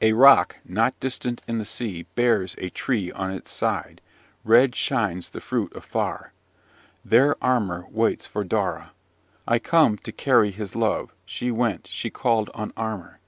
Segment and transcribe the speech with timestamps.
[0.00, 4.00] a rock not distant in the sea bears a tree on its side;
[4.42, 6.32] red shines the fruit afar.
[7.04, 8.92] There Armar waits for Daura.
[9.46, 11.12] I come to carry his love!
[11.26, 13.18] she went she called on Armar.